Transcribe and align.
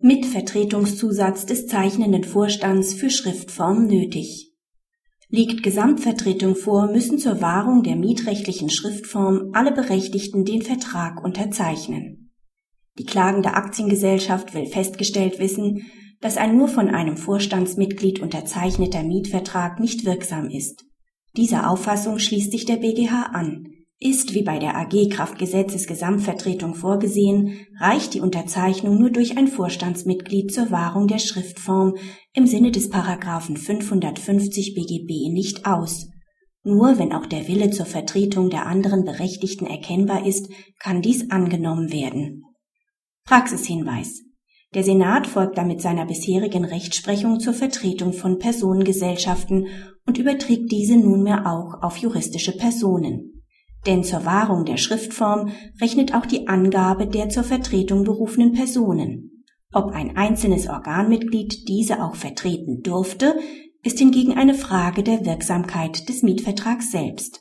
Mitvertretungszusatz 0.00 1.46
des 1.46 1.66
zeichnenden 1.66 2.22
Vorstands 2.22 2.94
für 2.94 3.10
Schriftform 3.10 3.86
nötig. 3.86 4.52
Liegt 5.28 5.64
Gesamtvertretung 5.64 6.54
vor, 6.54 6.86
müssen 6.86 7.18
zur 7.18 7.40
Wahrung 7.40 7.82
der 7.82 7.96
mietrechtlichen 7.96 8.70
Schriftform 8.70 9.50
alle 9.54 9.72
Berechtigten 9.72 10.44
den 10.44 10.62
Vertrag 10.62 11.22
unterzeichnen. 11.22 12.32
Die 12.98 13.06
klagende 13.06 13.54
Aktiengesellschaft 13.54 14.54
will 14.54 14.66
festgestellt 14.66 15.40
wissen, 15.40 15.86
dass 16.20 16.36
ein 16.36 16.56
nur 16.56 16.68
von 16.68 16.88
einem 16.88 17.16
Vorstandsmitglied 17.16 18.20
unterzeichneter 18.20 19.02
Mietvertrag 19.02 19.80
nicht 19.80 20.04
wirksam 20.04 20.48
ist. 20.48 20.84
Dieser 21.36 21.70
Auffassung 21.70 22.20
schließt 22.20 22.52
sich 22.52 22.64
der 22.64 22.76
BGH 22.76 23.30
an. 23.32 23.67
Ist 24.00 24.32
wie 24.32 24.42
bei 24.42 24.60
der 24.60 24.76
AG 24.76 25.08
Kraftgesetzes 25.10 25.88
Gesamtvertretung 25.88 26.74
vorgesehen, 26.74 27.66
reicht 27.80 28.14
die 28.14 28.20
Unterzeichnung 28.20 28.96
nur 28.96 29.10
durch 29.10 29.36
ein 29.36 29.48
Vorstandsmitglied 29.48 30.52
zur 30.52 30.70
Wahrung 30.70 31.08
der 31.08 31.18
Schriftform 31.18 31.96
im 32.32 32.46
Sinne 32.46 32.70
des 32.70 32.90
Paragraphen 32.90 33.56
550 33.56 34.74
BGB 34.76 35.32
nicht 35.32 35.66
aus. 35.66 36.06
Nur 36.62 37.00
wenn 37.00 37.12
auch 37.12 37.26
der 37.26 37.48
Wille 37.48 37.70
zur 37.70 37.86
Vertretung 37.86 38.50
der 38.50 38.66
anderen 38.66 39.04
Berechtigten 39.04 39.66
erkennbar 39.66 40.24
ist, 40.24 40.48
kann 40.78 41.02
dies 41.02 41.32
angenommen 41.32 41.90
werden. 41.90 42.44
Praxishinweis 43.24 44.22
der 44.74 44.84
Senat 44.84 45.26
folgt 45.26 45.56
damit 45.56 45.80
seiner 45.80 46.04
bisherigen 46.04 46.66
Rechtsprechung 46.66 47.40
zur 47.40 47.54
Vertretung 47.54 48.12
von 48.12 48.38
Personengesellschaften 48.38 49.66
und 50.06 50.18
überträgt 50.18 50.70
diese 50.70 50.98
nunmehr 50.98 51.46
auch 51.46 51.82
auf 51.82 51.96
juristische 51.96 52.54
Personen. 52.54 53.37
Denn 53.86 54.04
zur 54.04 54.24
Wahrung 54.24 54.64
der 54.64 54.76
Schriftform 54.76 55.52
rechnet 55.80 56.14
auch 56.14 56.26
die 56.26 56.48
Angabe 56.48 57.06
der 57.06 57.28
zur 57.28 57.44
Vertretung 57.44 58.04
berufenen 58.04 58.52
Personen. 58.52 59.44
Ob 59.72 59.92
ein 59.92 60.16
einzelnes 60.16 60.68
Organmitglied 60.68 61.68
diese 61.68 62.02
auch 62.02 62.16
vertreten 62.16 62.82
durfte, 62.82 63.38
ist 63.82 63.98
hingegen 63.98 64.36
eine 64.36 64.54
Frage 64.54 65.02
der 65.02 65.24
Wirksamkeit 65.24 66.08
des 66.08 66.22
Mietvertrags 66.22 66.90
selbst 66.90 67.36